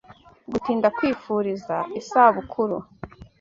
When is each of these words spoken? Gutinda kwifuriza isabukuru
Gutinda 0.51 0.87
kwifuriza 0.97 1.75
isabukuru 1.99 2.77